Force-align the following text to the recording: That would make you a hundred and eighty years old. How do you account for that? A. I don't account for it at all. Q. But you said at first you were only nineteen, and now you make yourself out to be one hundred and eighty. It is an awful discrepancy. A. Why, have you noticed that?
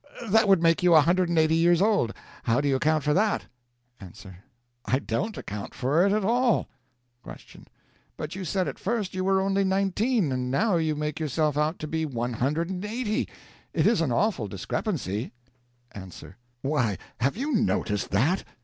That 0.29 0.47
would 0.47 0.63
make 0.63 0.81
you 0.81 0.95
a 0.95 1.01
hundred 1.01 1.29
and 1.29 1.37
eighty 1.37 1.53
years 1.57 1.79
old. 1.79 2.11
How 2.45 2.59
do 2.59 2.67
you 2.67 2.75
account 2.75 3.03
for 3.03 3.13
that? 3.13 3.45
A. 4.01 4.09
I 4.85 4.97
don't 4.97 5.37
account 5.37 5.75
for 5.75 6.03
it 6.07 6.11
at 6.11 6.25
all. 6.25 6.67
Q. 7.23 7.61
But 8.17 8.33
you 8.33 8.43
said 8.43 8.67
at 8.67 8.79
first 8.79 9.13
you 9.13 9.23
were 9.23 9.39
only 9.39 9.63
nineteen, 9.63 10.31
and 10.31 10.49
now 10.49 10.77
you 10.77 10.95
make 10.95 11.19
yourself 11.19 11.55
out 11.55 11.77
to 11.77 11.87
be 11.87 12.07
one 12.07 12.33
hundred 12.33 12.71
and 12.71 12.83
eighty. 12.83 13.29
It 13.75 13.85
is 13.85 14.01
an 14.01 14.11
awful 14.11 14.47
discrepancy. 14.47 15.33
A. 15.91 16.09
Why, 16.63 16.97
have 17.19 17.37
you 17.37 17.51
noticed 17.51 18.09
that? 18.09 18.43